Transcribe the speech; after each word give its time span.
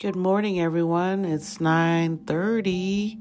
Good 0.00 0.14
morning, 0.14 0.60
everyone. 0.60 1.24
It's 1.24 1.58
9:30 1.58 3.18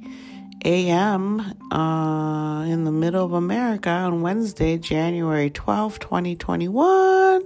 a.m. 0.63 1.39
Uh, 1.71 2.65
in 2.65 2.83
the 2.83 2.91
middle 2.91 3.25
of 3.25 3.33
America 3.33 3.89
on 3.89 4.21
Wednesday, 4.21 4.77
January 4.77 5.49
12, 5.49 5.97
2021. 5.97 7.41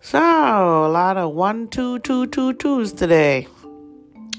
So, 0.00 0.18
a 0.18 0.88
lot 0.88 1.18
of 1.18 1.34
one, 1.34 1.68
two, 1.68 1.98
two, 1.98 2.26
two, 2.28 2.54
twos 2.54 2.94
today. 2.94 3.48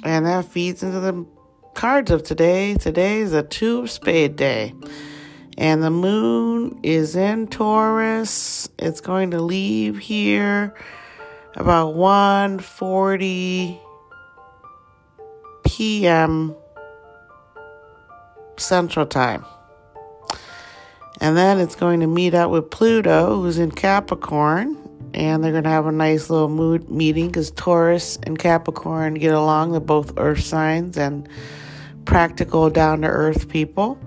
And 0.04 0.26
that 0.26 0.46
feeds 0.46 0.82
into 0.82 1.00
the 1.00 1.24
cards 1.76 2.10
of 2.10 2.24
today. 2.24 2.74
Today 2.74 3.20
is 3.20 3.32
a 3.32 3.44
two 3.44 3.82
of 3.82 3.92
spade 3.92 4.38
day. 4.38 4.74
And 5.56 5.84
the 5.84 5.92
moon 5.92 6.80
is 6.82 7.16
in 7.16 7.46
Taurus. 7.46 8.70
It's 8.80 9.02
going 9.02 9.30
to 9.32 9.40
leave 9.40 10.00
here 10.00 10.74
about 11.58 11.96
1:40 11.96 13.80
p.m. 15.66 16.56
Central 18.58 19.06
Time. 19.08 19.44
And 21.20 21.36
then 21.36 21.60
it's 21.60 21.76
going 21.76 22.02
to 22.02 22.08
meet 22.08 22.36
up 22.36 22.52
with 22.52 22.70
Pluto, 22.70 23.42
who's 23.42 23.58
in 23.58 23.72
Capricorn, 23.72 24.78
and 25.16 25.44
they're 25.44 25.52
going 25.52 25.64
to 25.64 25.70
have 25.70 25.88
a 25.88 25.92
nice 25.92 26.30
little 26.30 26.48
mood 26.48 26.92
meeting 26.92 27.28
because 27.28 27.50
Taurus 27.50 28.20
and 28.22 28.38
Capricorn 28.38 29.16
get 29.16 29.34
along. 29.34 29.72
They're 29.72 29.82
both 29.82 30.14
earth 30.18 30.44
signs 30.44 30.96
and 30.96 31.28
practical, 32.06 32.70
down 32.70 33.02
to 33.02 33.08
earth 33.08 33.50
people. 33.50 33.98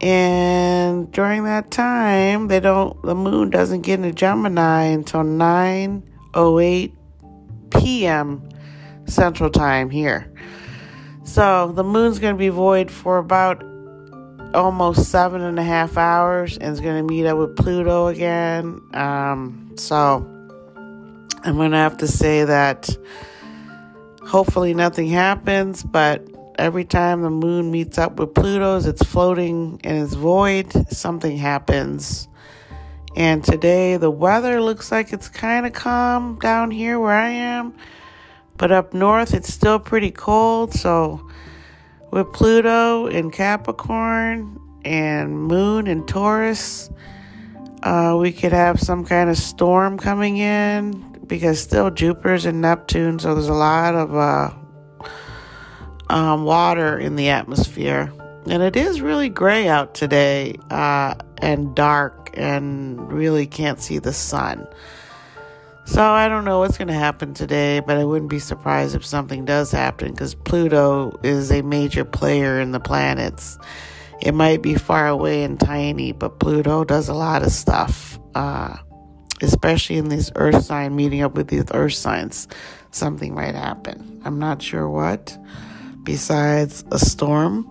And 0.00 1.10
during 1.10 1.44
that 1.44 1.72
time, 1.72 2.46
they 2.46 2.60
don't 2.60 3.02
the 3.02 3.16
moon 3.16 3.50
doesn't 3.50 3.80
get 3.80 3.94
into 3.94 4.12
Gemini 4.12 4.84
until 4.84 5.24
9 5.24 6.13
08 6.36 6.94
p.m. 7.70 8.48
Central 9.06 9.50
Time 9.50 9.90
here. 9.90 10.32
So 11.24 11.72
the 11.72 11.84
moon's 11.84 12.18
going 12.18 12.34
to 12.34 12.38
be 12.38 12.50
void 12.50 12.90
for 12.90 13.18
about 13.18 13.64
almost 14.54 15.10
seven 15.10 15.42
and 15.42 15.58
a 15.58 15.62
half 15.62 15.96
hours 15.96 16.56
and 16.58 16.70
it's 16.70 16.80
going 16.80 16.96
to 16.96 17.02
meet 17.02 17.26
up 17.26 17.36
with 17.36 17.56
Pluto 17.56 18.06
again. 18.06 18.80
Um, 18.94 19.72
so 19.76 20.16
I'm 21.44 21.56
going 21.56 21.72
to 21.72 21.76
have 21.76 21.96
to 21.98 22.06
say 22.06 22.44
that 22.44 22.96
hopefully 24.26 24.74
nothing 24.74 25.08
happens, 25.08 25.82
but 25.82 26.26
every 26.58 26.84
time 26.84 27.22
the 27.22 27.30
moon 27.30 27.70
meets 27.70 27.98
up 27.98 28.18
with 28.18 28.34
Pluto's, 28.34 28.86
it's 28.86 29.02
floating 29.02 29.80
in 29.82 29.96
its 29.96 30.14
void, 30.14 30.72
something 30.92 31.36
happens. 31.36 32.28
And 33.16 33.44
today 33.44 33.96
the 33.96 34.10
weather 34.10 34.60
looks 34.60 34.90
like 34.90 35.12
it's 35.12 35.28
kind 35.28 35.66
of 35.66 35.72
calm 35.72 36.38
down 36.40 36.70
here 36.70 36.98
where 36.98 37.12
I 37.12 37.30
am. 37.30 37.74
But 38.56 38.72
up 38.72 38.94
north 38.94 39.34
it's 39.34 39.52
still 39.52 39.78
pretty 39.78 40.10
cold. 40.10 40.72
So 40.72 41.28
with 42.10 42.32
Pluto 42.32 43.06
in 43.06 43.30
Capricorn 43.30 44.60
and 44.84 45.38
Moon 45.38 45.86
in 45.86 46.06
Taurus, 46.06 46.90
uh, 47.82 48.16
we 48.18 48.32
could 48.32 48.52
have 48.52 48.80
some 48.80 49.04
kind 49.04 49.30
of 49.30 49.36
storm 49.36 49.98
coming 49.98 50.38
in 50.38 51.18
because 51.26 51.60
still 51.60 51.90
Jupiter's 51.90 52.46
in 52.46 52.60
Neptune. 52.60 53.18
So 53.18 53.34
there's 53.34 53.48
a 53.48 53.54
lot 53.54 53.94
of 53.94 54.14
uh, 54.14 54.50
um, 56.08 56.44
water 56.44 56.98
in 56.98 57.16
the 57.16 57.28
atmosphere. 57.28 58.12
And 58.46 58.62
it 58.62 58.76
is 58.76 59.00
really 59.00 59.28
gray 59.28 59.68
out 59.68 59.94
today 59.94 60.56
uh, 60.70 61.14
and 61.44 61.74
dark 61.74 62.30
and 62.32 63.12
really 63.12 63.46
can't 63.46 63.78
see 63.78 63.98
the 63.98 64.14
sun. 64.14 64.66
So 65.84 66.02
I 66.02 66.26
don't 66.26 66.46
know 66.46 66.60
what's 66.60 66.78
going 66.78 66.88
to 66.88 66.94
happen 66.94 67.34
today, 67.34 67.80
but 67.80 67.98
I 67.98 68.04
wouldn't 68.04 68.30
be 68.30 68.38
surprised 68.38 68.96
if 68.96 69.04
something 69.04 69.44
does 69.44 69.70
happen 69.70 70.12
because 70.12 70.34
Pluto 70.34 71.20
is 71.22 71.52
a 71.52 71.60
major 71.60 72.06
player 72.06 72.58
in 72.58 72.72
the 72.72 72.80
planets. 72.80 73.58
It 74.22 74.32
might 74.32 74.62
be 74.62 74.74
far 74.76 75.06
away 75.06 75.44
and 75.44 75.60
tiny, 75.60 76.12
but 76.12 76.40
Pluto 76.40 76.82
does 76.82 77.10
a 77.10 77.14
lot 77.14 77.42
of 77.42 77.52
stuff, 77.52 78.18
uh, 78.34 78.78
especially 79.42 79.98
in 79.98 80.08
these 80.08 80.32
Earth 80.36 80.64
sign 80.64 80.96
meeting 80.96 81.20
up 81.20 81.34
with 81.34 81.48
these 81.48 81.66
Earth 81.74 81.92
signs. 81.92 82.48
Something 82.90 83.34
might 83.34 83.54
happen. 83.54 84.22
I'm 84.24 84.38
not 84.38 84.62
sure 84.62 84.88
what, 84.88 85.36
besides 86.04 86.84
a 86.90 86.98
storm 86.98 87.68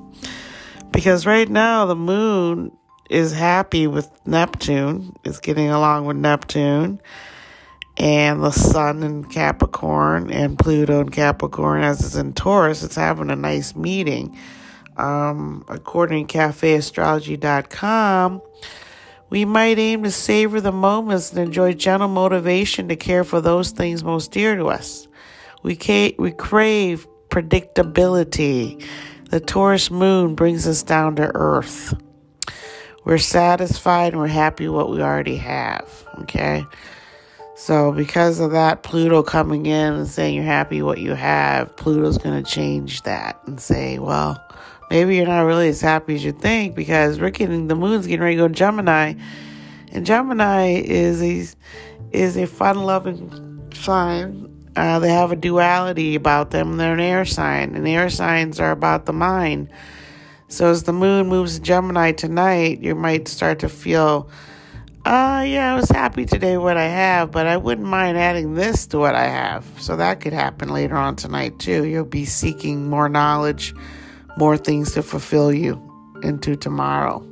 because 0.91 1.25
right 1.25 1.49
now 1.49 1.87
the 1.87 1.95
moon 1.95 2.71
is 3.09 3.33
happy 3.33 3.87
with 3.87 4.09
Neptune, 4.25 5.15
is 5.23 5.39
getting 5.39 5.69
along 5.69 6.05
with 6.05 6.17
Neptune, 6.17 7.01
and 7.97 8.43
the 8.43 8.51
sun 8.51 9.03
in 9.03 9.23
Capricorn 9.25 10.31
and 10.31 10.57
Pluto 10.57 11.01
in 11.01 11.09
Capricorn, 11.09 11.83
as 11.83 12.03
it's 12.03 12.15
in 12.15 12.33
Taurus, 12.33 12.83
it's 12.83 12.95
having 12.95 13.29
a 13.29 13.35
nice 13.35 13.75
meeting. 13.75 14.37
Um, 14.97 15.65
according 15.67 16.27
to 16.27 16.37
cafeastrology.com, 16.37 18.41
we 19.29 19.45
might 19.45 19.79
aim 19.79 20.03
to 20.03 20.11
savor 20.11 20.61
the 20.61 20.71
moments 20.71 21.31
and 21.31 21.39
enjoy 21.39 21.73
gentle 21.73 22.07
motivation 22.07 22.87
to 22.89 22.95
care 22.95 23.23
for 23.23 23.41
those 23.41 23.71
things 23.71 24.03
most 24.03 24.31
dear 24.31 24.55
to 24.55 24.67
us. 24.67 25.07
We, 25.63 25.75
ca- 25.75 26.15
we 26.19 26.31
crave 26.31 27.07
predictability 27.29 28.83
the 29.33 29.39
Taurus 29.39 29.89
moon 29.89 30.35
brings 30.35 30.67
us 30.67 30.83
down 30.83 31.15
to 31.15 31.31
earth. 31.33 31.95
We're 33.05 33.17
satisfied 33.17 34.13
and 34.13 34.21
we're 34.21 34.27
happy 34.27 34.67
what 34.67 34.89
we 34.89 35.01
already 35.01 35.37
have. 35.37 36.07
Okay. 36.21 36.65
So, 37.55 37.91
because 37.91 38.39
of 38.39 38.51
that, 38.51 38.83
Pluto 38.83 39.23
coming 39.23 39.65
in 39.67 39.93
and 39.93 40.07
saying 40.07 40.35
you're 40.35 40.43
happy 40.43 40.81
what 40.81 40.97
you 40.97 41.13
have, 41.13 41.75
Pluto's 41.75 42.17
going 42.17 42.43
to 42.43 42.49
change 42.49 43.03
that 43.03 43.39
and 43.45 43.59
say, 43.59 43.99
well, 43.99 44.43
maybe 44.89 45.15
you're 45.15 45.27
not 45.27 45.41
really 45.41 45.69
as 45.69 45.79
happy 45.79 46.15
as 46.15 46.25
you 46.25 46.31
think 46.31 46.75
because 46.75 47.19
we're 47.19 47.29
getting 47.29 47.67
the 47.67 47.75
moon's 47.75 48.07
getting 48.07 48.23
ready 48.23 48.35
to 48.35 48.41
go 48.41 48.47
Gemini, 48.47 49.13
and 49.91 50.05
Gemini 50.05 50.81
is 50.81 51.21
a 51.21 51.45
is 52.11 52.37
a 52.37 52.47
fun 52.47 52.83
loving 52.83 53.69
sign 53.73 54.53
uh, 54.75 54.99
they 54.99 55.09
have 55.09 55.31
a 55.31 55.35
duality 55.35 56.15
about 56.15 56.51
them. 56.51 56.77
They're 56.77 56.93
an 56.93 56.99
air 56.99 57.25
sign, 57.25 57.75
and 57.75 57.87
air 57.87 58.09
signs 58.09 58.59
are 58.59 58.71
about 58.71 59.05
the 59.05 59.13
mind. 59.13 59.69
So 60.53 60.69
as 60.69 60.83
the 60.83 60.93
moon 60.93 61.29
moves 61.29 61.57
Gemini 61.57 62.11
tonight, 62.11 62.79
you 62.79 62.93
might 62.93 63.27
start 63.27 63.57
to 63.61 63.69
feel, 63.69 64.29
uh, 65.03 65.43
yeah, 65.47 65.73
I 65.73 65.75
was 65.75 65.89
happy 65.89 66.27
today 66.27 66.57
what 66.57 66.77
I 66.77 66.85
have, 66.89 67.31
but 67.31 67.47
I 67.47 67.57
wouldn't 67.57 67.87
mind 67.87 68.19
adding 68.19 68.53
this 68.53 68.85
to 68.87 68.99
what 68.99 69.15
I 69.15 69.23
have. 69.23 69.65
So 69.79 69.95
that 69.95 70.21
could 70.21 70.31
happen 70.31 70.69
later 70.69 70.95
on 70.95 71.15
tonight 71.15 71.57
too. 71.57 71.85
You'll 71.85 72.05
be 72.05 72.25
seeking 72.25 72.87
more 72.87 73.09
knowledge, 73.09 73.73
more 74.37 74.55
things 74.55 74.93
to 74.93 75.01
fulfill 75.01 75.51
you 75.51 75.81
into 76.21 76.55
tomorrow 76.55 77.27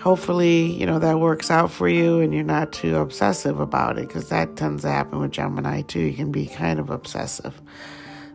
hopefully, 0.00 0.64
you 0.72 0.84
know, 0.84 0.98
that 0.98 1.20
works 1.20 1.48
out 1.48 1.70
for 1.70 1.88
you 1.88 2.18
and 2.18 2.34
you're 2.34 2.42
not 2.42 2.72
too 2.72 2.96
obsessive 2.96 3.60
about 3.60 3.96
it 3.98 4.08
because 4.08 4.30
that 4.30 4.56
tends 4.56 4.82
to 4.82 4.88
happen 4.88 5.20
with 5.20 5.30
Gemini 5.30 5.82
too. 5.82 6.00
You 6.00 6.14
can 6.14 6.32
be 6.32 6.46
kind 6.46 6.80
of 6.80 6.90
obsessive. 6.90 7.62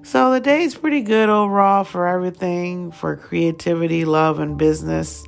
So 0.07 0.31
the 0.31 0.39
day 0.39 0.63
is 0.63 0.73
pretty 0.73 1.01
good 1.01 1.27
overall 1.27 1.83
for 1.83 2.07
everything 2.07 2.93
for 2.93 3.17
creativity, 3.17 4.05
love, 4.05 4.39
and 4.39 4.57
business. 4.57 5.25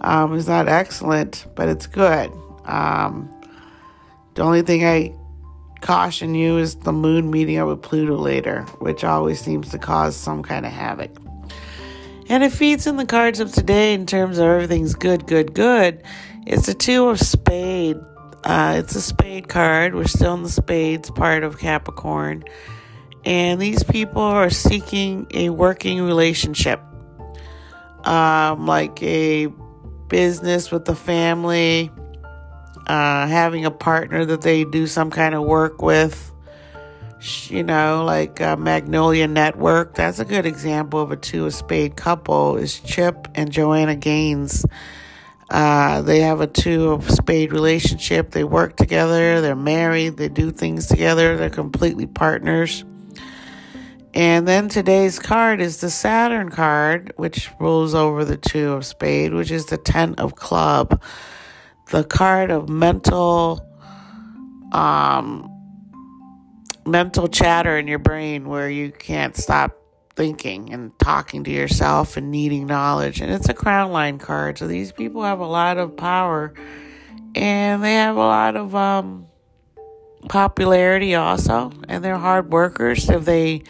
Um, 0.00 0.34
it's 0.34 0.48
not 0.48 0.66
excellent, 0.66 1.46
but 1.54 1.68
it's 1.68 1.86
good. 1.86 2.32
Um, 2.64 3.30
the 4.34 4.42
only 4.42 4.62
thing 4.62 4.84
I 4.84 5.14
caution 5.80 6.34
you 6.34 6.58
is 6.58 6.74
the 6.74 6.92
moon 6.92 7.30
meeting 7.30 7.58
up 7.58 7.68
with 7.68 7.82
Pluto 7.82 8.16
later, 8.16 8.62
which 8.80 9.04
always 9.04 9.40
seems 9.40 9.68
to 9.68 9.78
cause 9.78 10.16
some 10.16 10.42
kind 10.42 10.66
of 10.66 10.72
havoc. 10.72 11.12
And 12.28 12.42
it 12.42 12.50
feeds 12.50 12.88
in 12.88 12.96
the 12.96 13.06
cards 13.06 13.38
of 13.38 13.52
today 13.52 13.94
in 13.94 14.06
terms 14.06 14.38
of 14.38 14.44
everything's 14.46 14.96
good, 14.96 15.28
good, 15.28 15.54
good. 15.54 16.02
It's 16.48 16.66
a 16.66 16.74
two 16.74 17.08
of 17.10 17.20
spade. 17.20 17.96
Uh, 18.42 18.74
it's 18.76 18.96
a 18.96 19.02
spade 19.02 19.46
card. 19.46 19.94
We're 19.94 20.08
still 20.08 20.34
in 20.34 20.42
the 20.42 20.48
spades 20.48 21.12
part 21.12 21.44
of 21.44 21.60
Capricorn. 21.60 22.42
And 23.24 23.60
these 23.60 23.82
people 23.82 24.22
are 24.22 24.50
seeking 24.50 25.26
a 25.32 25.50
working 25.50 26.02
relationship, 26.02 26.80
um, 28.04 28.66
like 28.66 29.02
a 29.02 29.48
business 30.08 30.70
with 30.70 30.86
the 30.86 30.94
family, 30.94 31.90
uh, 32.86 33.26
having 33.26 33.64
a 33.64 33.70
partner 33.70 34.24
that 34.24 34.40
they 34.40 34.64
do 34.64 34.86
some 34.86 35.10
kind 35.10 35.34
of 35.34 35.44
work 35.44 35.82
with 35.82 36.30
you 37.48 37.62
know, 37.62 38.02
like 38.04 38.40
Magnolia 38.40 39.28
Network. 39.28 39.94
That's 39.94 40.18
a 40.18 40.24
good 40.24 40.46
example 40.46 41.00
of 41.02 41.12
a 41.12 41.16
two 41.16 41.46
of 41.46 41.54
spade 41.54 41.96
couple 41.96 42.56
is 42.56 42.80
Chip 42.80 43.28
and 43.34 43.50
Joanna 43.50 43.96
Gaines. 43.96 44.64
Uh, 45.50 46.00
they 46.02 46.20
have 46.20 46.40
a 46.40 46.46
two 46.46 46.90
of 46.90 47.10
spade 47.10 47.52
relationship. 47.52 48.30
They 48.30 48.44
work 48.44 48.76
together. 48.76 49.40
They're 49.40 49.56
married. 49.56 50.16
They 50.16 50.28
do 50.28 50.50
things 50.50 50.86
together. 50.86 51.36
They're 51.36 51.50
completely 51.50 52.06
partners. 52.06 52.84
And 54.12 54.46
then 54.46 54.68
today's 54.68 55.18
card 55.20 55.60
is 55.60 55.80
the 55.80 55.90
Saturn 55.90 56.50
card, 56.50 57.12
which 57.16 57.48
rules 57.60 57.94
over 57.94 58.24
the 58.24 58.36
two 58.36 58.72
of 58.72 58.84
spade, 58.84 59.32
which 59.32 59.52
is 59.52 59.66
the 59.66 59.76
ten 59.76 60.14
of 60.14 60.34
club, 60.34 61.00
the 61.90 62.02
card 62.02 62.50
of 62.50 62.68
mental, 62.68 63.64
um, 64.72 65.48
mental 66.84 67.28
chatter 67.28 67.78
in 67.78 67.86
your 67.86 68.00
brain 68.00 68.48
where 68.48 68.68
you 68.68 68.90
can't 68.90 69.36
stop 69.36 69.76
thinking 70.16 70.72
and 70.72 70.98
talking 70.98 71.44
to 71.44 71.50
yourself 71.50 72.16
and 72.16 72.32
needing 72.32 72.66
knowledge. 72.66 73.20
And 73.20 73.32
it's 73.32 73.48
a 73.48 73.54
crown 73.54 73.92
line 73.92 74.18
card. 74.18 74.58
So 74.58 74.66
these 74.66 74.90
people 74.90 75.22
have 75.22 75.38
a 75.38 75.46
lot 75.46 75.78
of 75.78 75.96
power 75.96 76.52
and 77.36 77.82
they 77.82 77.94
have 77.94 78.16
a 78.16 78.18
lot 78.18 78.56
of 78.56 78.74
um, 78.74 79.26
popularity 80.28 81.14
also. 81.14 81.72
And 81.88 82.04
they're 82.04 82.18
hard 82.18 82.50
workers. 82.52 83.08
If 83.08 83.24
they 83.24 83.62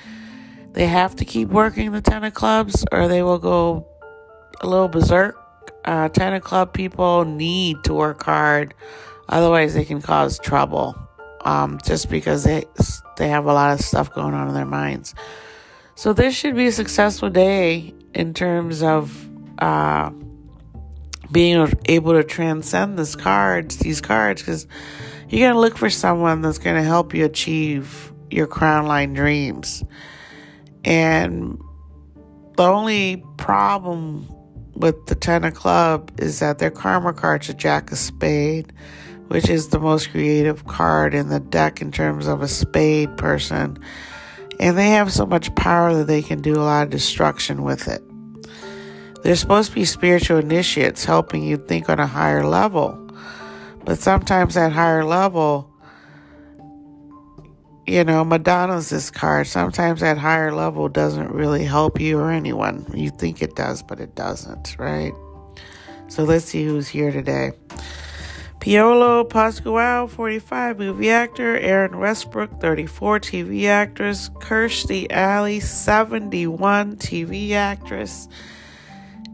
they 0.73 0.87
have 0.87 1.17
to 1.17 1.25
keep 1.25 1.49
working 1.49 1.93
the 1.93 2.01
ten 2.01 2.31
clubs 2.33 2.85
or 2.93 3.09
they 3.09 3.23
will 3.23 3.39
go 3.39 3.87
a 4.61 4.67
little 4.67 4.89
berserk. 4.89 5.37
Uh, 5.85 6.09
ten 6.09 6.39
club 6.41 6.73
people 6.73 7.25
need 7.25 7.83
to 7.85 7.95
work 7.95 8.23
hard. 8.23 8.75
Otherwise, 9.29 9.75
they 9.75 9.85
can 9.85 10.03
cause 10.03 10.39
trouble 10.39 10.97
um, 11.45 11.79
just 11.85 12.11
because 12.11 12.45
they 12.45 12.65
they 13.17 13.29
have 13.29 13.47
a 13.47 13.53
lot 13.53 13.73
of 13.73 13.81
stuff 13.81 14.13
going 14.13 14.35
on 14.35 14.49
in 14.49 14.55
their 14.55 14.65
minds. 14.67 15.15
So 15.95 16.13
this 16.13 16.35
should 16.35 16.57
be 16.57 16.67
a 16.67 16.73
successful 16.73 17.31
day 17.31 17.95
in 18.15 18.35
terms 18.35 18.83
of 18.83 19.29
uh, 19.59 20.11
being 21.31 21.73
able 21.87 22.15
to 22.15 22.25
transcend 22.25 22.99
this 22.99 23.15
cards, 23.15 23.77
these 23.79 24.01
cards, 24.01 24.43
because 24.43 24.67
you're 25.29 25.49
gonna 25.49 25.61
look 25.61 25.77
for 25.77 25.91
someone 25.91 26.43
that's 26.43 26.59
gonna 26.59 26.83
help 26.83 27.15
you 27.15 27.25
achieve 27.25 28.13
your 28.31 28.47
crown 28.47 28.87
line 28.87 29.13
dreams. 29.13 29.85
And 30.85 31.61
the 32.57 32.65
only 32.65 33.25
problem 33.37 34.29
with 34.75 35.07
the 35.07 35.15
Ten 35.15 35.45
of 35.45 35.55
Club 35.55 36.11
is 36.21 36.39
that 36.41 36.59
their 36.59 36.71
karma 36.71 37.13
card's 37.13 37.49
a 37.49 37.55
Jack 37.55 37.93
of 37.93 37.99
Spade 37.99 38.73
which 39.31 39.49
is 39.49 39.69
the 39.69 39.79
most 39.79 40.11
creative 40.11 40.67
card 40.67 41.15
in 41.15 41.29
the 41.29 41.39
deck 41.39 41.81
in 41.81 41.93
terms 41.93 42.27
of 42.27 42.43
a 42.43 42.49
spade 42.49 43.17
person. 43.17 43.79
And 44.59 44.77
they 44.77 44.91
have 44.91 45.13
so 45.13 45.25
much 45.25 45.55
power 45.55 45.95
that 45.95 46.09
they 46.09 46.21
can 46.21 46.43
do 46.43 46.57
a 46.57 46.65
lot 46.65 46.83
of 46.83 46.91
destruction 46.91 47.63
with 47.63 47.87
it. 47.87 48.03
They're 49.23 49.37
supposed 49.37 49.69
to 49.69 49.77
be 49.77 49.85
spiritual 49.85 50.39
initiates 50.39 51.05
helping 51.05 51.45
you 51.45 51.59
think 51.59 51.89
on 51.89 52.01
a 52.01 52.09
higher 52.09 52.45
level. 52.45 52.91
But 53.85 54.01
sometimes 54.01 54.55
that 54.55 54.73
higher 54.73 55.05
level, 55.05 55.70
you 57.91 58.05
know, 58.05 58.25
Madonna's 58.25 58.89
this 58.89 59.11
card. 59.11 59.49
Sometimes 59.49 60.01
that 60.01 60.17
higher 60.17 60.53
level 60.53 60.89
doesn't 60.89 61.33
really 61.33 61.65
help 61.65 62.01
you 62.01 62.21
or 62.21 62.31
anyone. 62.31 62.87
You 62.95 63.11
think 63.11 63.43
it 63.43 63.57
does, 63.57 63.83
but 63.83 63.99
it 63.99 64.15
doesn't, 64.15 64.77
right? 64.79 65.13
So 66.07 66.23
let's 66.23 66.45
see 66.45 66.65
who's 66.65 66.87
here 66.87 67.11
today. 67.11 67.51
Piolo 68.61 69.29
Pascual, 69.29 70.07
45, 70.07 70.79
movie 70.79 71.11
actor. 71.11 71.57
Erin 71.57 71.99
Westbrook, 71.99 72.61
34, 72.61 73.19
TV 73.19 73.67
actress. 73.67 74.29
Kirstie 74.29 75.11
Alley, 75.11 75.59
71, 75.59 76.97
TV 76.97 77.53
actress. 77.53 78.29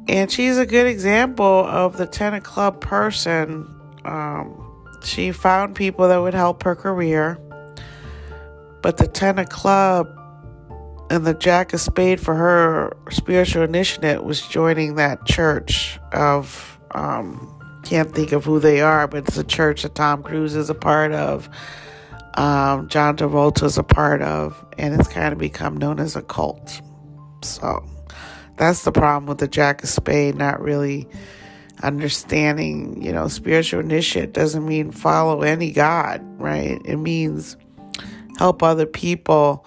And 0.08 0.30
she's 0.30 0.56
a 0.56 0.64
good 0.64 0.86
example 0.86 1.44
of 1.66 1.98
the 1.98 2.06
Ten 2.06 2.32
of 2.32 2.42
Club 2.42 2.80
person. 2.80 3.68
Um, 4.06 4.62
she 5.04 5.30
found 5.32 5.74
people 5.74 6.08
that 6.08 6.18
would 6.18 6.34
help 6.34 6.62
her 6.62 6.74
career. 6.74 7.38
But 8.86 8.98
the 8.98 9.08
Ten 9.08 9.40
of 9.40 9.48
Club 9.48 10.06
and 11.10 11.26
the 11.26 11.34
Jack 11.34 11.72
of 11.72 11.80
Spade 11.80 12.20
for 12.20 12.36
her 12.36 12.96
spiritual 13.10 13.64
initiative 13.64 14.22
was 14.22 14.46
joining 14.46 14.94
that 14.94 15.24
church 15.24 15.98
of 16.12 16.78
um, 16.92 17.52
can't 17.82 18.14
think 18.14 18.30
of 18.30 18.44
who 18.44 18.60
they 18.60 18.82
are, 18.82 19.08
but 19.08 19.26
it's 19.26 19.38
a 19.38 19.42
church 19.42 19.82
that 19.82 19.96
Tom 19.96 20.22
Cruise 20.22 20.54
is 20.54 20.70
a 20.70 20.74
part 20.74 21.10
of, 21.10 21.48
um, 22.34 22.86
John 22.88 23.16
Travolta's 23.16 23.76
a 23.76 23.82
part 23.82 24.22
of, 24.22 24.64
and 24.78 24.94
it's 24.94 25.08
kind 25.08 25.32
of 25.32 25.38
become 25.40 25.76
known 25.76 25.98
as 25.98 26.14
a 26.14 26.22
cult. 26.22 26.80
So 27.42 27.84
that's 28.56 28.84
the 28.84 28.92
problem 28.92 29.26
with 29.26 29.38
the 29.38 29.48
Jack 29.48 29.82
of 29.82 29.88
Spade, 29.88 30.36
not 30.36 30.60
really 30.60 31.08
understanding, 31.82 33.02
you 33.02 33.12
know, 33.12 33.26
spiritual 33.26 33.80
initiate 33.80 34.32
doesn't 34.32 34.64
mean 34.64 34.92
follow 34.92 35.42
any 35.42 35.72
God, 35.72 36.20
right? 36.40 36.80
It 36.84 36.98
means 36.98 37.56
help 38.38 38.62
other 38.62 38.86
people 38.86 39.66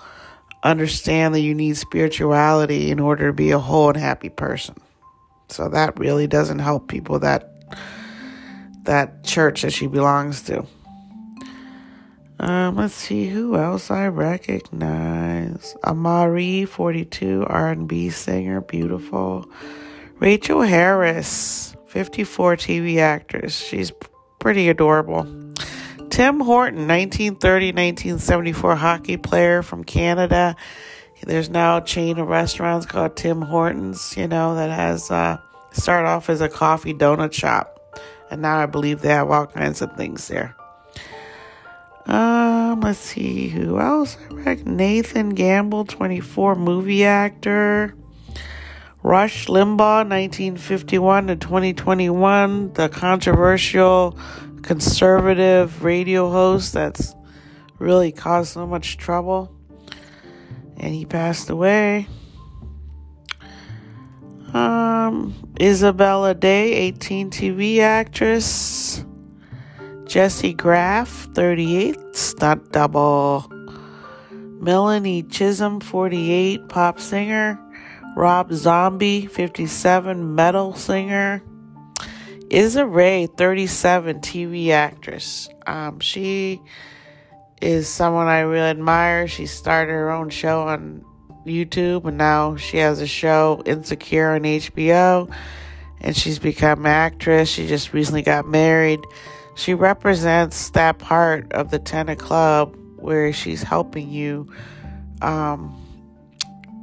understand 0.64 1.34
that 1.34 1.42
you 1.42 1.54
need 1.56 1.78
spirituality 1.78 2.92
in 2.92 3.00
order 3.00 3.28
to 3.28 3.34
be 3.34 3.52
a 3.52 3.60
whole 3.60 3.90
and 3.90 3.98
happy 3.98 4.30
person. 4.30 4.76
So 5.48 5.70
that 5.70 6.00
really 6.00 6.28
doesn't 6.28 6.60
help 6.60 6.88
people 6.88 7.20
that 7.20 7.46
that 8.84 9.24
church 9.24 9.62
that 9.62 9.74
she 9.74 9.88
belongs 9.88 10.42
to. 10.44 10.66
Um, 12.40 12.78
let's 12.78 12.94
see 12.94 13.28
who 13.28 13.58
else 13.58 13.92
I 13.92 14.08
recognize. 14.08 15.76
Amerie, 15.84 16.66
42, 16.66 17.46
R&B 17.48 18.10
singer, 18.10 18.62
beautiful. 18.62 19.46
Rachel 20.20 20.62
Harris, 20.62 21.76
54, 21.88 22.56
TV 22.56 23.00
actress. 23.00 23.58
She's 23.58 23.92
pretty 24.40 24.70
adorable. 24.70 25.24
Tim 26.10 26.40
Horton, 26.40 26.88
1930-1974 26.88 28.78
hockey 28.78 29.18
player 29.18 29.62
from 29.62 29.84
Canada. 29.84 30.56
There's 31.24 31.50
now 31.50 31.78
a 31.78 31.82
chain 31.84 32.18
of 32.18 32.28
restaurants 32.28 32.86
called 32.86 33.16
Tim 33.16 33.42
Hortons, 33.42 34.16
you 34.18 34.28
know, 34.28 34.56
that 34.56 34.70
has 34.70 35.12
uh, 35.12 35.38
started 35.72 36.08
off 36.08 36.30
as 36.30 36.42
a 36.42 36.50
coffee 36.50 36.94
donut 36.94 37.34
shop. 37.34 37.76
And 38.32 38.42
now 38.42 38.58
I 38.58 38.66
believe 38.66 39.02
they 39.02 39.10
have 39.10 39.30
all 39.30 39.48
kinds 39.48 39.82
of 39.82 39.96
things 39.96 40.28
there. 40.28 40.56
Um, 42.06 42.82
let's 42.82 43.00
see 43.00 43.50
who 43.50 43.80
else 43.80 44.18
I. 44.46 44.58
Nathan 44.66 45.30
Gamble, 45.30 45.86
24, 45.86 46.56
movie 46.56 47.06
actor. 47.06 47.96
Rush 49.02 49.48
Limbaugh, 49.48 50.10
1951 50.10 51.28
to 51.28 51.36
2021, 51.38 52.74
the 52.74 52.90
controversial 52.90 54.18
conservative 54.70 55.84
radio 55.84 56.30
host 56.30 56.74
that's 56.74 57.16
really 57.80 58.12
caused 58.12 58.54
so 58.54 58.68
much 58.68 58.98
trouble. 58.98 59.52
And 60.78 60.94
he 60.94 61.06
passed 61.06 61.50
away. 61.50 62.08
Um, 64.54 65.34
Isabella 65.60 66.36
Day, 66.36 66.74
18 66.74 67.32
TV 67.32 67.80
actress. 67.80 69.04
Jessie 70.06 70.54
Graff, 70.54 71.28
38, 71.34 72.16
stunt 72.16 72.72
double. 72.72 73.52
Melanie 74.30 75.24
Chisholm, 75.24 75.80
48, 75.80 76.70
pop 76.70 77.00
singer. 77.00 77.60
Rob 78.16 78.54
Zombie, 78.54 79.26
57, 79.26 80.36
metal 80.36 80.76
singer. 80.76 81.42
Issa 82.50 82.86
Rae, 82.86 83.28
37, 83.28 84.22
TV 84.22 84.72
actress. 84.72 85.50
Um, 85.68 86.00
she 86.00 86.62
is 87.62 87.88
someone 87.88 88.28
I 88.28 88.40
really 88.40 88.70
admire. 88.70 89.28
She 89.28 89.46
started 89.46 89.92
her 89.92 90.12
own 90.12 90.30
show 90.30 90.64
on 90.64 91.06
YouTube, 91.46 92.06
and 92.06 92.18
now 92.18 92.56
she 92.56 92.78
has 92.78 93.02
a 93.02 93.08
show, 93.08 93.62
Insecure, 93.66 94.32
on 94.32 94.42
HBO, 94.42 95.32
and 96.02 96.16
she's 96.16 96.40
become 96.40 96.82
an 96.82 96.92
actress. 96.92 97.50
She 97.50 97.68
just 97.68 97.94
recently 97.94 98.24
got 98.24 98.48
married. 98.48 99.02
She 99.56 99.74
represents 99.74 100.72
that 100.72 100.98
part 100.98 101.52
of 101.52 101.70
the 101.70 101.80
Ten 101.80 102.16
Club 102.16 102.76
where 102.96 103.32
she's 103.32 103.62
helping 103.62 104.10
you 104.10 104.52
um, 105.22 105.76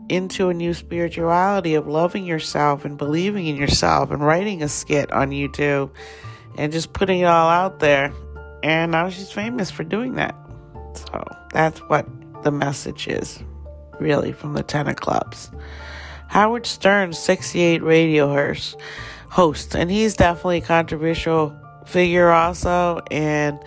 into 0.08 0.48
a 0.48 0.54
new 0.54 0.72
spirituality 0.74 1.74
of 1.74 1.86
loving 1.86 2.24
yourself 2.24 2.84
and 2.84 2.96
believing 2.96 3.46
in 3.46 3.56
yourself 3.56 4.10
and 4.10 4.24
writing 4.24 4.62
a 4.62 4.68
skit 4.68 5.10
on 5.12 5.30
YouTube 5.30 5.90
and 6.56 6.72
just 6.72 6.92
putting 6.92 7.20
it 7.20 7.24
all 7.24 7.48
out 7.48 7.80
there. 7.80 8.12
And 8.62 8.92
now 8.92 9.08
she's 9.08 9.32
famous 9.32 9.70
for 9.70 9.84
doing 9.84 10.14
that. 10.14 10.34
So 10.94 11.24
that's 11.52 11.80
what 11.80 12.06
the 12.42 12.50
message 12.50 13.08
is 13.08 13.42
really, 14.00 14.32
from 14.32 14.54
the 14.54 14.62
Ten 14.62 14.88
of 14.88 14.96
Clubs. 14.96 15.50
Howard 16.28 16.66
Stern, 16.66 17.12
68 17.12 17.82
radio 17.82 18.28
host, 18.28 18.76
host, 19.28 19.74
and 19.74 19.90
he's 19.90 20.14
definitely 20.14 20.58
a 20.58 20.62
controversial 20.62 21.56
figure 21.86 22.30
also, 22.30 23.00
and 23.10 23.58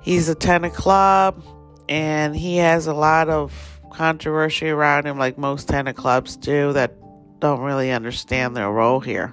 he's 0.00 0.28
a 0.28 0.34
Ten 0.34 0.64
of 0.64 0.72
Club, 0.72 1.42
and 1.88 2.36
he 2.36 2.56
has 2.58 2.86
a 2.86 2.94
lot 2.94 3.28
of 3.28 3.71
controversy 3.92 4.68
around 4.68 5.06
him, 5.06 5.18
like 5.18 5.38
most 5.38 5.68
Ten 5.68 5.88
of 5.88 5.96
Clubs 5.96 6.36
do, 6.36 6.72
that 6.72 6.94
don't 7.40 7.60
really 7.60 7.90
understand 7.90 8.56
their 8.56 8.70
role 8.70 9.00
here, 9.00 9.28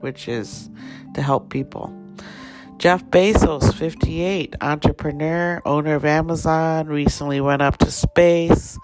which 0.00 0.28
is 0.28 0.70
to 1.14 1.22
help 1.22 1.50
people. 1.50 1.94
Jeff 2.78 3.04
Bezos, 3.06 3.74
58, 3.74 4.54
entrepreneur, 4.60 5.60
owner 5.64 5.96
of 5.96 6.04
Amazon, 6.04 6.86
recently 6.86 7.40
went 7.40 7.62
up 7.62 7.78
to 7.78 7.90
space 7.90 8.78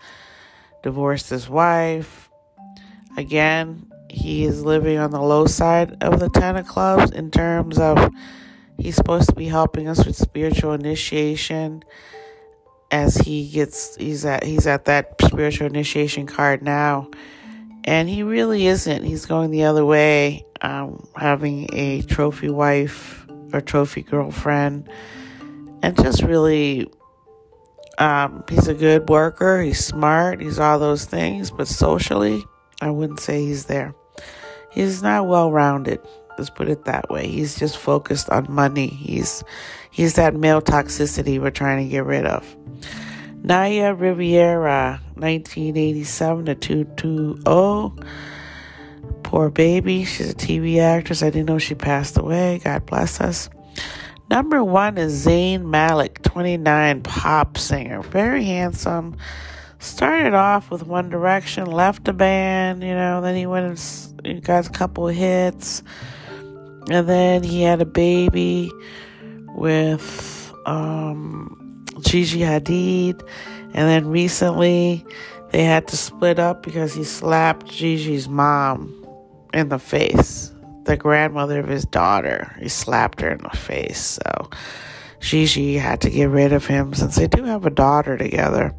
divorced 0.84 1.30
his 1.30 1.48
wife. 1.48 2.30
Again, 3.16 3.90
he 4.10 4.44
is 4.44 4.62
living 4.62 4.98
on 4.98 5.10
the 5.10 5.20
low 5.20 5.46
side 5.46 5.96
of 6.02 6.20
the 6.20 6.28
Ten 6.28 6.56
of 6.56 6.68
Clubs 6.68 7.10
in 7.10 7.30
terms 7.30 7.78
of 7.78 8.10
he's 8.78 8.94
supposed 8.94 9.30
to 9.30 9.34
be 9.34 9.46
helping 9.46 9.88
us 9.88 10.04
with 10.04 10.14
spiritual 10.14 10.74
initiation 10.74 11.82
as 12.90 13.16
he 13.16 13.48
gets 13.48 13.96
he's 13.96 14.24
at 14.24 14.44
he's 14.44 14.66
at 14.66 14.84
that 14.86 15.14
spiritual 15.22 15.66
initiation 15.66 16.26
card 16.26 16.62
now. 16.62 17.10
And 17.86 18.08
he 18.08 18.22
really 18.22 18.66
isn't. 18.66 19.04
He's 19.04 19.26
going 19.26 19.50
the 19.50 19.64
other 19.64 19.84
way 19.84 20.46
um, 20.62 21.06
having 21.16 21.68
a 21.72 22.00
trophy 22.02 22.48
wife 22.48 23.26
or 23.52 23.60
trophy 23.60 24.02
girlfriend. 24.02 24.88
And 25.82 25.96
just 25.96 26.22
really 26.22 26.90
um, 27.98 28.42
he's 28.48 28.68
a 28.68 28.74
good 28.74 29.08
worker. 29.08 29.60
He's 29.60 29.84
smart. 29.84 30.40
He's 30.40 30.58
all 30.58 30.78
those 30.78 31.04
things. 31.04 31.50
But 31.50 31.68
socially 31.68 32.42
i 32.80 32.90
wouldn't 32.90 33.20
say 33.20 33.44
he's 33.44 33.66
there. 33.66 33.94
He's 34.70 35.02
not 35.02 35.26
well 35.26 35.52
rounded 35.52 36.00
let's 36.38 36.50
put 36.50 36.68
it 36.68 36.84
that 36.84 37.08
way 37.10 37.26
he's 37.26 37.58
just 37.58 37.76
focused 37.76 38.28
on 38.30 38.46
money 38.48 38.86
he's 38.86 39.44
he's 39.90 40.14
that 40.14 40.34
male 40.34 40.62
toxicity 40.62 41.40
we're 41.40 41.50
trying 41.50 41.84
to 41.84 41.90
get 41.90 42.04
rid 42.04 42.26
of 42.26 42.56
Naya 43.44 43.92
Rivera, 43.92 45.02
1987 45.16 46.46
to 46.46 46.54
220. 46.54 48.02
Poor 49.22 49.50
baby. 49.50 50.06
She's 50.06 50.30
a 50.30 50.34
TV 50.34 50.80
actress. 50.80 51.22
I 51.22 51.28
didn't 51.28 51.48
know 51.48 51.58
she 51.58 51.74
passed 51.74 52.16
away. 52.16 52.62
God 52.64 52.86
bless 52.86 53.20
us. 53.20 53.50
Number 54.30 54.64
one 54.64 54.96
is 54.96 55.26
Zayn 55.26 55.66
Malik, 55.66 56.22
29, 56.22 57.02
pop 57.02 57.58
singer. 57.58 58.00
Very 58.00 58.44
handsome. 58.44 59.14
Started 59.78 60.32
off 60.32 60.70
with 60.70 60.86
One 60.86 61.10
Direction, 61.10 61.66
left 61.66 62.04
the 62.04 62.14
band, 62.14 62.82
you 62.82 62.94
know, 62.94 63.20
then 63.20 63.36
he 63.36 63.44
went 63.44 63.78
and 64.24 64.42
got 64.42 64.66
a 64.66 64.70
couple 64.70 65.06
hits. 65.08 65.82
And 66.90 67.08
then 67.08 67.42
he 67.42 67.62
had 67.62 67.80
a 67.80 67.86
baby 67.86 68.70
with 69.54 70.52
um 70.66 71.84
Gigi 72.00 72.40
Hadid. 72.40 73.26
And 73.74 73.88
then 73.88 74.06
recently 74.06 75.04
they 75.50 75.64
had 75.64 75.88
to 75.88 75.96
split 75.96 76.38
up 76.38 76.62
because 76.62 76.94
he 76.94 77.04
slapped 77.04 77.66
Gigi's 77.66 78.28
mom 78.28 79.06
in 79.52 79.68
the 79.68 79.78
face, 79.78 80.52
the 80.84 80.96
grandmother 80.96 81.60
of 81.60 81.68
his 81.68 81.84
daughter. 81.84 82.54
He 82.60 82.68
slapped 82.68 83.20
her 83.20 83.30
in 83.30 83.42
the 83.42 83.56
face. 83.56 84.18
So 84.24 84.50
Gigi 85.20 85.76
had 85.76 86.00
to 86.02 86.10
get 86.10 86.28
rid 86.28 86.52
of 86.52 86.66
him 86.66 86.92
since 86.92 87.16
they 87.16 87.26
do 87.26 87.44
have 87.44 87.64
a 87.66 87.70
daughter 87.70 88.16
together. 88.16 88.74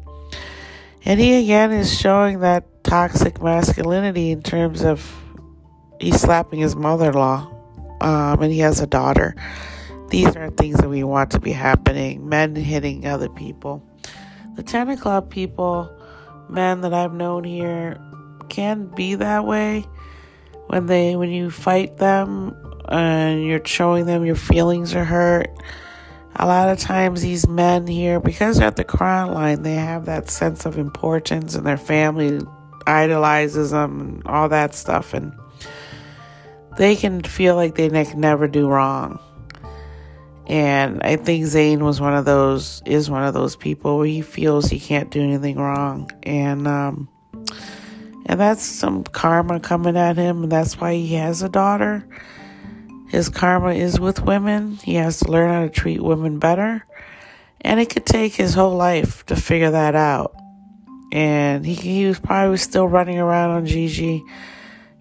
And 1.04 1.20
he 1.20 1.42
again 1.42 1.72
is 1.72 1.98
showing 1.98 2.40
that 2.40 2.84
toxic 2.84 3.42
masculinity 3.42 4.30
in 4.30 4.42
terms 4.42 4.82
of 4.82 5.14
he's 6.00 6.20
slapping 6.20 6.60
his 6.60 6.76
mother 6.76 7.10
in 7.10 7.14
law 7.14 7.55
um, 8.06 8.40
and 8.40 8.52
he 8.52 8.60
has 8.60 8.80
a 8.80 8.86
daughter. 8.86 9.34
These 10.10 10.36
are 10.36 10.50
things 10.50 10.78
that 10.78 10.88
we 10.88 11.02
want 11.02 11.32
to 11.32 11.40
be 11.40 11.50
happening. 11.50 12.28
Men 12.28 12.54
hitting 12.54 13.04
other 13.04 13.28
people. 13.28 13.82
The 14.54 14.62
Ten 14.62 14.96
Club 14.96 15.28
people, 15.28 15.90
men 16.48 16.82
that 16.82 16.94
I've 16.94 17.12
known 17.12 17.42
here, 17.42 18.00
can 18.48 18.86
be 18.86 19.16
that 19.16 19.44
way 19.44 19.86
when 20.68 20.86
they 20.86 21.16
when 21.16 21.30
you 21.30 21.50
fight 21.50 21.96
them 21.96 22.56
and 22.88 23.44
you're 23.44 23.64
showing 23.64 24.06
them 24.06 24.24
your 24.24 24.36
feelings 24.36 24.94
are 24.94 25.04
hurt. 25.04 25.50
A 26.36 26.46
lot 26.46 26.68
of 26.68 26.78
times 26.78 27.22
these 27.22 27.48
men 27.48 27.88
here, 27.88 28.20
because 28.20 28.58
they're 28.58 28.68
at 28.68 28.76
the 28.76 28.84
crown 28.84 29.34
line, 29.34 29.62
they 29.62 29.74
have 29.74 30.04
that 30.04 30.30
sense 30.30 30.64
of 30.64 30.78
importance 30.78 31.56
and 31.56 31.66
their 31.66 31.76
family 31.76 32.40
idolizes 32.86 33.72
them 33.72 34.00
and 34.00 34.26
all 34.26 34.48
that 34.50 34.76
stuff 34.76 35.12
and 35.12 35.32
they 36.76 36.96
can 36.96 37.22
feel 37.22 37.56
like 37.56 37.74
they 37.74 37.88
can 37.88 38.20
never 38.20 38.48
do 38.48 38.68
wrong. 38.68 39.18
And 40.46 41.02
I 41.02 41.16
think 41.16 41.44
Zayn 41.44 41.80
was 41.80 42.00
one 42.00 42.14
of 42.14 42.24
those, 42.24 42.82
is 42.86 43.10
one 43.10 43.24
of 43.24 43.34
those 43.34 43.56
people 43.56 43.98
where 43.98 44.06
he 44.06 44.22
feels 44.22 44.66
he 44.66 44.78
can't 44.78 45.10
do 45.10 45.20
anything 45.20 45.56
wrong. 45.56 46.10
And, 46.22 46.68
um, 46.68 47.08
and 48.26 48.38
that's 48.38 48.62
some 48.62 49.02
karma 49.02 49.58
coming 49.58 49.96
at 49.96 50.16
him. 50.16 50.44
And 50.44 50.52
that's 50.52 50.80
why 50.80 50.94
he 50.94 51.14
has 51.14 51.42
a 51.42 51.48
daughter. 51.48 52.06
His 53.08 53.28
karma 53.28 53.72
is 53.72 53.98
with 53.98 54.22
women. 54.22 54.76
He 54.76 54.94
has 54.94 55.20
to 55.20 55.30
learn 55.30 55.52
how 55.52 55.62
to 55.62 55.70
treat 55.70 56.00
women 56.00 56.38
better. 56.38 56.84
And 57.60 57.80
it 57.80 57.90
could 57.90 58.06
take 58.06 58.34
his 58.34 58.54
whole 58.54 58.76
life 58.76 59.26
to 59.26 59.36
figure 59.36 59.72
that 59.72 59.96
out. 59.96 60.36
And 61.10 61.66
he, 61.66 61.74
he 61.74 62.06
was 62.06 62.20
probably 62.20 62.58
still 62.58 62.86
running 62.86 63.18
around 63.18 63.50
on 63.50 63.66
Gigi. 63.66 64.22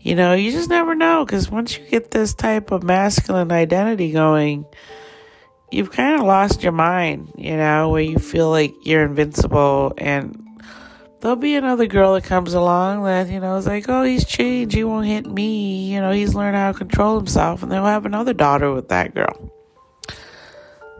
You 0.06 0.14
know, 0.14 0.34
you 0.34 0.52
just 0.52 0.70
never 0.70 0.94
know 0.94 1.26
because 1.26 1.50
once 1.50 1.80
you 1.80 1.84
get 1.84 2.12
this 2.12 2.36
type 2.36 2.70
of 2.70 2.84
masculine 2.84 3.52
identity 3.52 4.12
going, 4.12 4.68
you've 5.72 5.92
kind 5.92 6.20
of 6.22 6.28
lost 6.28 6.62
your 6.62 6.74
mind, 6.74 7.34
you 7.36 7.58
know, 7.58 7.90
where 7.90 8.04
you 8.04 8.20
feel 8.20 8.52
like 8.52 8.76
you're 8.86 9.04
invincible 9.04 9.94
and 9.98 10.62
there'll 11.20 11.36
be 11.36 11.56
another 11.56 11.88
girl 11.88 12.14
that 12.14 12.24
comes 12.24 12.54
along 12.54 13.04
that, 13.06 13.30
you 13.30 13.40
know, 13.40 13.56
is 13.56 13.66
like, 13.66 13.90
oh, 13.90 14.04
he's 14.04 14.26
changed. 14.26 14.76
He 14.76 14.84
won't 14.84 15.08
hit 15.08 15.26
me. 15.26 15.92
You 15.92 16.02
know, 16.02 16.12
he's 16.12 16.36
learned 16.36 16.56
how 16.56 16.72
to 16.72 16.78
control 16.78 17.18
himself. 17.18 17.64
And 17.64 17.72
they'll 17.72 17.86
have 17.86 18.06
another 18.06 18.34
daughter 18.34 18.72
with 18.72 18.90
that 18.90 19.16
girl. 19.16 19.52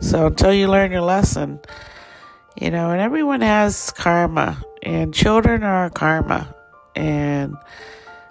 So 0.00 0.26
until 0.26 0.52
you 0.52 0.66
learn 0.66 0.90
your 0.90 1.02
lesson, 1.02 1.60
you 2.60 2.72
know, 2.72 2.90
and 2.90 3.00
everyone 3.00 3.42
has 3.42 3.92
karma, 3.92 4.60
and 4.82 5.14
children 5.14 5.62
are 5.62 5.90
karma. 5.90 6.52
And 6.96 7.56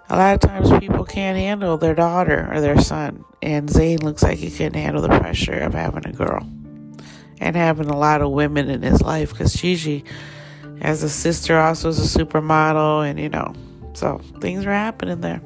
a 0.10 0.18
lot 0.18 0.36
of 0.36 0.40
times 0.42 0.72
people 0.80 1.06
can't 1.06 1.38
handle 1.38 1.78
their 1.78 1.96
daughter 1.96 2.50
or 2.52 2.62
their 2.62 2.80
son, 2.80 3.24
and 3.42 3.70
Zayn 3.70 4.04
looks 4.04 4.24
like 4.24 4.38
he 4.38 4.52
couldn't 4.52 4.76
handle 4.76 5.02
the 5.02 5.10
pressure 5.10 5.60
of 5.60 5.74
having 5.74 6.06
a 6.06 6.12
girl 6.12 6.48
and 7.40 7.56
having 7.56 7.90
a 7.90 7.98
lot 7.98 8.22
of 8.22 8.32
women 8.32 8.70
in 8.70 8.82
his 8.82 9.02
life 9.02 9.32
because 9.32 9.54
Gigi, 9.54 10.04
as 10.82 11.04
a 11.04 11.10
sister, 11.10 11.60
also 11.60 11.90
is 11.90 12.16
a 12.16 12.20
supermodel, 12.20 13.10
and 13.10 13.20
you 13.20 13.30
know, 13.30 13.54
so 13.94 14.20
things 14.40 14.66
are 14.66 14.74
happening 14.74 15.22
there. 15.22 15.42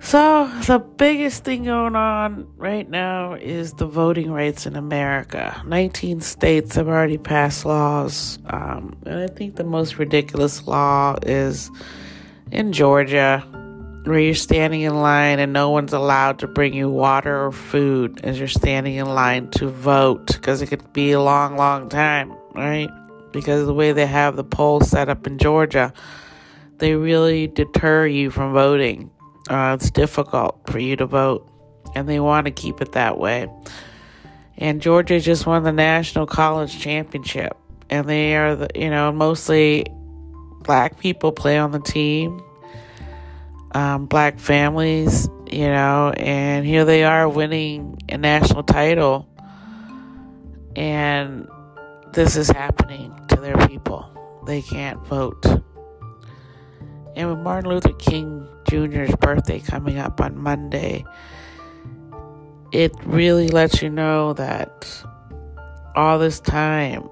So, 0.00 0.50
the 0.66 0.80
biggest 0.80 1.44
thing 1.44 1.64
going 1.64 1.96
on 1.96 2.46
right 2.58 2.88
now 2.88 3.34
is 3.34 3.72
the 3.72 3.86
voting 3.86 4.30
rights 4.30 4.66
in 4.66 4.76
America. 4.76 5.62
19 5.64 6.20
states 6.20 6.74
have 6.74 6.88
already 6.88 7.16
passed 7.16 7.64
laws, 7.64 8.38
um, 8.46 8.96
and 9.06 9.18
I 9.18 9.28
think 9.28 9.56
the 9.56 9.64
most 9.64 9.98
ridiculous 9.98 10.66
law 10.66 11.16
is 11.22 11.70
in 12.54 12.72
Georgia 12.72 13.44
where 14.04 14.18
you're 14.18 14.34
standing 14.34 14.82
in 14.82 14.94
line 14.94 15.38
and 15.38 15.52
no 15.52 15.70
one's 15.70 15.92
allowed 15.92 16.38
to 16.38 16.46
bring 16.46 16.74
you 16.74 16.90
water 16.90 17.46
or 17.46 17.52
food 17.52 18.20
as 18.22 18.38
you're 18.38 18.46
standing 18.46 18.96
in 18.96 19.06
line 19.06 19.50
to 19.50 19.68
vote 19.68 20.26
because 20.26 20.60
it 20.60 20.66
could 20.66 20.92
be 20.92 21.12
a 21.12 21.20
long, 21.20 21.56
long 21.56 21.88
time, 21.88 22.32
right? 22.54 22.90
Because 23.32 23.62
of 23.62 23.66
the 23.66 23.74
way 23.74 23.92
they 23.92 24.06
have 24.06 24.36
the 24.36 24.44
polls 24.44 24.90
set 24.90 25.08
up 25.08 25.26
in 25.26 25.38
Georgia, 25.38 25.92
they 26.78 26.94
really 26.94 27.46
deter 27.46 28.06
you 28.06 28.30
from 28.30 28.52
voting. 28.52 29.10
Uh, 29.48 29.76
it's 29.78 29.90
difficult 29.90 30.60
for 30.70 30.78
you 30.78 30.96
to 30.96 31.06
vote, 31.06 31.50
and 31.94 32.08
they 32.08 32.20
want 32.20 32.44
to 32.44 32.50
keep 32.50 32.80
it 32.80 32.92
that 32.92 33.18
way. 33.18 33.48
And 34.58 34.80
Georgia 34.82 35.18
just 35.18 35.46
won 35.46 35.64
the 35.64 35.72
national 35.72 36.26
college 36.26 36.78
championship, 36.78 37.56
and 37.90 38.08
they 38.08 38.36
are, 38.36 38.54
the, 38.54 38.68
you 38.74 38.90
know, 38.90 39.10
mostly 39.10 39.86
black 40.64 40.98
people 40.98 41.30
play 41.30 41.58
on 41.58 41.70
the 41.70 41.78
team, 41.78 42.42
um, 43.72 44.06
black 44.06 44.38
families, 44.38 45.28
you 45.50 45.68
know, 45.68 46.12
and 46.16 46.66
here 46.66 46.84
they 46.84 47.04
are 47.04 47.28
winning 47.28 47.98
a 48.08 48.18
national 48.18 48.62
title. 48.64 49.28
And 50.74 51.46
this 52.12 52.36
is 52.36 52.48
happening 52.48 53.14
to 53.28 53.36
their 53.36 53.56
people. 53.68 54.10
They 54.46 54.62
can't 54.62 55.04
vote. 55.06 55.44
And 57.16 57.30
with 57.30 57.38
Martin 57.38 57.70
Luther 57.70 57.92
King 57.92 58.48
Jr.'s 58.68 59.14
birthday 59.16 59.60
coming 59.60 59.98
up 59.98 60.20
on 60.20 60.36
Monday, 60.36 61.04
it 62.72 62.92
really 63.04 63.48
lets 63.48 63.82
you 63.82 63.90
know 63.90 64.32
that 64.32 65.04
all 65.94 66.18
this 66.18 66.40
time 66.40 67.08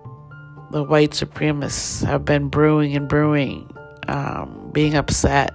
the 0.72 0.82
white 0.82 1.10
supremacists 1.10 2.04
have 2.04 2.24
been 2.24 2.48
brewing 2.48 2.96
and 2.96 3.06
brewing, 3.06 3.70
um, 4.08 4.70
being 4.72 4.94
upset, 4.94 5.52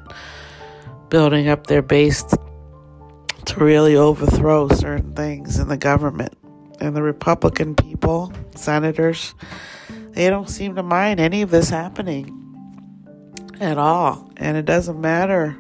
building 1.09 1.50
up 1.50 1.65
their 1.67 1.81
base 1.81 2.24
to 3.45 3.55
really 3.55 3.95
overthrow 3.95 4.67
certain 4.69 5.15
things 5.15 5.57
in 5.57 5.67
the 5.69 5.77
government. 5.77 6.38
And 6.79 6.95
the 6.95 7.01
Republican 7.01 7.75
people, 7.75 8.31
senators, 8.55 9.33
they 10.12 10.29
don't 10.29 10.50
seem 10.50 10.75
to 10.75 10.83
mind 10.83 11.19
any 11.19 11.41
of 11.41 11.50
this 11.50 11.69
happening 11.69 12.33
at 13.59 13.79
all. 13.79 14.31
And 14.38 14.55
it 14.55 14.65
doesn't 14.65 15.01
matter, 15.01 15.57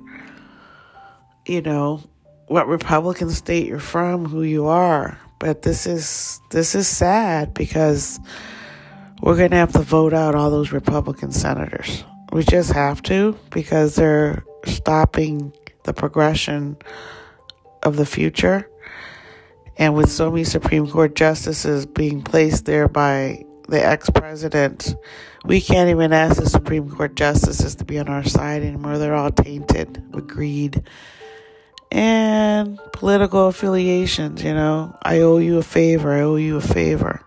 you 1.47 1.63
know, 1.63 2.03
what 2.45 2.67
Republican 2.67 3.31
state 3.31 3.65
you're 3.65 3.79
from, 3.79 4.25
who 4.25 4.43
you 4.43 4.67
are. 4.67 5.19
But 5.39 5.63
this 5.63 5.87
is 5.87 6.39
this 6.51 6.75
is 6.75 6.87
sad 6.87 7.53
because 7.53 8.19
we're 9.21 9.37
going 9.37 9.51
to 9.51 9.57
have 9.57 9.73
to 9.73 9.79
vote 9.79 10.13
out 10.13 10.35
all 10.35 10.49
those 10.49 10.71
Republican 10.71 11.31
senators. 11.31 12.03
We 12.31 12.43
just 12.43 12.71
have 12.71 13.01
to 13.03 13.37
because 13.51 13.95
they're 13.95 14.43
stopping 14.65 15.53
the 15.83 15.93
progression 15.93 16.77
of 17.83 17.95
the 17.95 18.05
future. 18.05 18.69
And 19.77 19.95
with 19.95 20.09
so 20.09 20.31
many 20.31 20.43
Supreme 20.43 20.89
Court 20.89 21.15
justices 21.15 21.85
being 21.85 22.21
placed 22.21 22.65
there 22.65 22.87
by 22.87 23.43
the 23.67 23.85
ex 23.85 24.09
president. 24.09 24.95
We 25.45 25.61
can't 25.61 25.89
even 25.89 26.13
ask 26.13 26.41
the 26.41 26.49
Supreme 26.49 26.89
Court 26.89 27.15
justices 27.15 27.75
to 27.75 27.85
be 27.85 27.99
on 27.99 28.07
our 28.07 28.23
side 28.23 28.63
anymore. 28.63 28.97
They're 28.97 29.15
all 29.15 29.31
tainted 29.31 30.13
with 30.13 30.27
greed 30.27 30.83
and 31.91 32.79
political 32.93 33.47
affiliations. 33.47 34.43
You 34.43 34.53
know, 34.53 34.97
I 35.03 35.19
owe 35.19 35.37
you 35.37 35.57
a 35.57 35.63
favor, 35.63 36.13
I 36.13 36.21
owe 36.21 36.35
you 36.35 36.57
a 36.57 36.61
favor. 36.61 37.21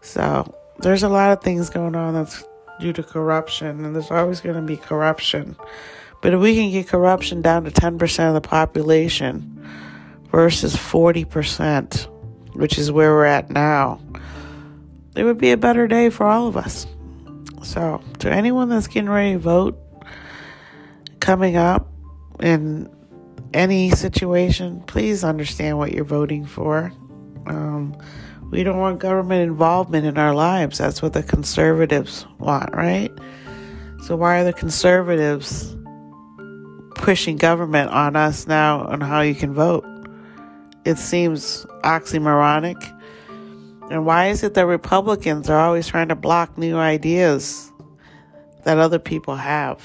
So 0.00 0.54
there's 0.82 1.02
a 1.02 1.08
lot 1.08 1.32
of 1.32 1.42
things 1.42 1.70
going 1.70 1.94
on 1.94 2.14
that's 2.14 2.44
due 2.80 2.92
to 2.92 3.02
corruption, 3.02 3.84
and 3.84 3.94
there's 3.94 4.10
always 4.10 4.40
going 4.40 4.56
to 4.56 4.62
be 4.62 4.76
corruption. 4.76 5.56
But 6.20 6.34
if 6.34 6.40
we 6.40 6.54
can 6.54 6.70
get 6.70 6.88
corruption 6.88 7.42
down 7.42 7.64
to 7.64 7.70
10% 7.70 8.28
of 8.28 8.34
the 8.34 8.40
population 8.40 9.66
versus 10.30 10.76
40%, 10.76 12.08
which 12.54 12.78
is 12.78 12.92
where 12.92 13.12
we're 13.12 13.24
at 13.24 13.50
now, 13.50 14.00
it 15.16 15.24
would 15.24 15.38
be 15.38 15.50
a 15.50 15.56
better 15.56 15.86
day 15.86 16.10
for 16.10 16.26
all 16.26 16.48
of 16.48 16.56
us. 16.56 16.86
So, 17.62 18.02
to 18.18 18.30
anyone 18.30 18.68
that's 18.68 18.88
getting 18.88 19.10
ready 19.10 19.32
to 19.32 19.38
vote 19.38 19.78
coming 21.20 21.56
up 21.56 21.88
in 22.40 22.88
any 23.54 23.90
situation, 23.90 24.82
please 24.86 25.22
understand 25.22 25.78
what 25.78 25.92
you're 25.92 26.04
voting 26.04 26.44
for. 26.44 26.92
Um, 27.46 27.96
we 28.52 28.62
don't 28.62 28.78
want 28.78 29.00
government 29.00 29.42
involvement 29.42 30.04
in 30.04 30.18
our 30.18 30.34
lives. 30.34 30.76
That's 30.76 31.00
what 31.00 31.14
the 31.14 31.22
conservatives 31.22 32.26
want, 32.38 32.74
right? 32.74 33.10
So, 34.04 34.14
why 34.14 34.40
are 34.40 34.44
the 34.44 34.52
conservatives 34.52 35.74
pushing 36.94 37.38
government 37.38 37.90
on 37.90 38.14
us 38.14 38.46
now 38.46 38.84
on 38.84 39.00
how 39.00 39.22
you 39.22 39.34
can 39.34 39.54
vote? 39.54 39.86
It 40.84 40.98
seems 40.98 41.64
oxymoronic. 41.82 42.76
And 43.90 44.04
why 44.04 44.28
is 44.28 44.42
it 44.42 44.52
that 44.54 44.66
Republicans 44.66 45.48
are 45.48 45.58
always 45.58 45.88
trying 45.88 46.08
to 46.08 46.14
block 46.14 46.58
new 46.58 46.76
ideas 46.76 47.72
that 48.64 48.76
other 48.76 48.98
people 48.98 49.34
have? 49.34 49.82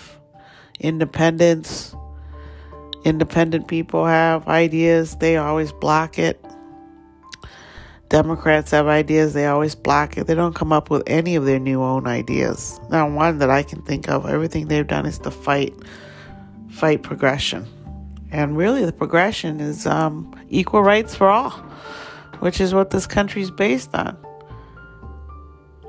Independents, 0.82 1.96
independent 3.06 3.70
people 3.70 4.06
have 4.06 4.46
ideas, 4.50 5.16
they 5.16 5.38
always 5.38 5.72
block 5.72 6.20
it. 6.20 6.44
Democrats 8.10 8.72
have 8.72 8.88
ideas, 8.88 9.34
they 9.34 9.48
always 9.48 9.76
block 9.76 10.18
it. 10.18 10.28
They 10.28 10.36
don't 10.36 10.56
come 10.56 10.72
up 10.72 10.90
with 10.90 11.04
any 11.08 11.36
of 11.36 11.46
their 11.46 11.60
new 11.60 11.82
own 11.82 12.08
ideas. 12.08 12.80
Not 12.90 13.12
one 13.12 13.40
that 13.40 13.50
I 13.50 13.64
can 13.64 13.82
think 13.82 14.08
of. 14.08 14.26
Everything 14.26 14.68
they've 14.68 14.88
done 14.88 15.06
is 15.06 15.20
to 15.20 15.32
fight 15.32 15.74
fight 16.70 17.04
progression. 17.04 17.68
And 18.32 18.56
really 18.56 18.86
the 18.86 18.94
progression 18.94 19.60
is 19.60 19.86
um, 19.86 20.34
equal 20.50 20.84
rights 20.84 21.16
for 21.16 21.28
all, 21.28 21.52
which 22.40 22.62
is 22.62 22.74
what 22.74 22.92
this 22.92 23.08
country 23.08 23.42
is 23.42 23.52
based 23.52 23.94
on. 23.94 24.18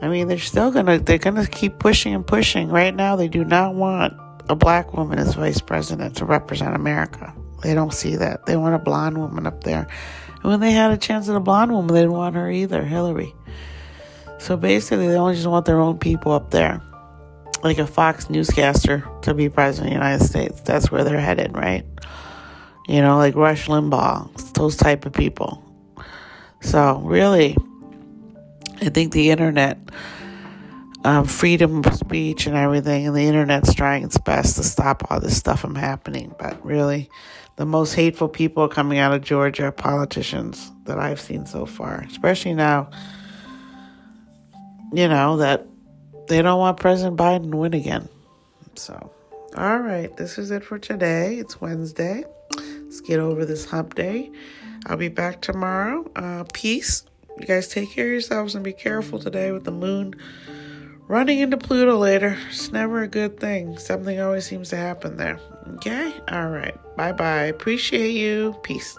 I 0.01 0.09
mean, 0.09 0.29
they're 0.29 0.39
still 0.39 0.71
gonna 0.71 0.99
they're 0.99 1.19
gonna 1.19 1.47
keep 1.47 1.79
pushing 1.79 2.15
and 2.15 2.27
pushing. 2.27 2.69
Right 2.69 2.95
now, 2.95 3.17
they 3.17 3.29
do 3.29 3.45
not 3.45 3.75
want 3.75 4.15
a 4.49 4.57
black 4.57 4.93
woman 4.95 5.19
as 5.19 5.35
vice 5.35 5.61
president 5.61 6.17
to 6.17 6.25
represent 6.25 6.75
America. 6.75 7.35
They 7.63 7.75
don't 7.75 7.93
see 7.93 8.17
that. 8.17 8.47
They 8.47 8.57
want 8.57 8.75
a 8.75 8.79
blonde 8.79 9.19
woman 9.19 9.47
up 9.47 9.65
there. 9.65 9.89
And 10.43 10.45
when 10.45 10.61
they 10.61 10.73
had 10.73 10.91
a 10.91 10.97
chance 10.97 11.29
at 11.29 11.37
a 11.37 11.41
blonde 11.41 11.73
woman, 11.73 11.93
they 11.95 12.01
didn't 12.01 12.13
want 12.13 12.37
her 12.37 12.51
either, 12.51 12.85
Hillary. 12.85 13.35
So 14.39 14.57
basically, 14.57 15.09
they 15.09 15.17
only 15.17 15.35
just 15.35 15.47
want 15.47 15.67
their 15.67 15.81
own 15.81 15.99
people 15.99 16.33
up 16.33 16.51
there. 16.51 16.81
Like 17.63 17.79
a 17.79 17.87
Fox 17.87 18.31
newscaster 18.31 19.09
to 19.23 19.35
be 19.35 19.49
president 19.49 19.89
of 19.89 19.99
the 19.99 20.05
United 20.05 20.25
States. 20.25 20.61
That's 20.61 20.93
where 20.93 21.03
they're 21.03 21.21
headed, 21.21 21.57
right? 21.57 21.85
You 22.87 23.03
know, 23.03 23.17
like 23.17 23.35
Rush 23.35 23.67
Limbaugh, 23.67 24.55
those 24.55 24.77
type 24.77 25.07
of 25.07 25.13
people. 25.13 25.65
So, 26.61 27.01
really, 27.01 27.57
I 28.81 28.91
think 28.91 29.13
the 29.13 29.31
internet 29.31 29.79
um, 31.05 31.25
freedom 31.25 31.79
of 31.85 31.95
speech 31.95 32.47
and 32.47 32.57
everything, 32.57 33.07
and 33.07 33.17
the 33.17 33.23
internet's 33.23 33.75
trying 33.75 34.05
its 34.05 34.19
best 34.19 34.57
to 34.57 34.63
stop 34.63 35.11
all 35.11 35.21
this 35.21 35.37
stuff 35.37 35.61
from 35.61 35.75
happening. 35.75 36.35
But 36.39 36.65
really, 36.65 37.09
the 37.59 37.67
most 37.67 37.95
hateful 37.95 38.29
people 38.29 38.69
coming 38.69 38.99
out 38.99 39.13
of 39.13 39.21
Georgia 39.21 39.73
politicians 39.73 40.71
that 40.85 41.01
I've 41.01 41.21
seen 41.21 41.45
so 41.45 41.67
far, 41.67 42.05
especially 42.09 42.55
now, 42.55 42.89
you 44.93 45.09
know, 45.09 45.39
that 45.39 45.67
they 46.29 46.41
don't 46.41 46.61
want 46.61 46.79
President 46.79 47.17
Biden 47.17 47.51
to 47.51 47.57
win 47.57 47.75
again. 47.75 48.09
So, 48.77 49.11
all 49.57 49.79
right, 49.79 50.17
this 50.17 50.39
is 50.39 50.53
it 50.53 50.65
for 50.65 50.79
today. 50.79 51.35
It's 51.35 51.61
Wednesday. 51.61 52.25
Let's 52.57 53.01
get 53.01 53.19
over 53.19 53.45
this 53.45 53.65
hump 53.65 53.97
day. 53.97 54.31
I'll 54.87 54.97
be 54.97 55.09
back 55.09 55.41
tomorrow. 55.41 56.09
Uh, 56.15 56.45
peace. 56.53 57.05
You 57.41 57.47
guys 57.47 57.67
take 57.67 57.91
care 57.91 58.07
of 58.07 58.13
yourselves 58.13 58.55
and 58.55 58.63
be 58.63 58.73
careful 58.73 59.19
today 59.19 59.51
with 59.51 59.65
the 59.65 59.73
moon 59.73 60.15
running 61.09 61.41
into 61.41 61.57
Pluto 61.57 61.97
later. 61.97 62.39
It's 62.49 62.71
never 62.71 63.03
a 63.03 63.09
good 63.09 63.41
thing. 63.41 63.79
Something 63.79 64.21
always 64.21 64.47
seems 64.47 64.71
to 64.71 64.77
happen 64.77 65.17
there. 65.17 65.41
Okay? 65.77 66.15
All 66.31 66.49
right. 66.49 66.77
Bye 66.97 67.13
bye. 67.13 67.45
Appreciate 67.45 68.13
you. 68.13 68.55
Peace. 68.63 68.97